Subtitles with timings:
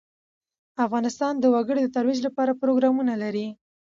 [0.85, 3.47] افغانستان د وګړي د ترویج لپاره پروګرامونه لري.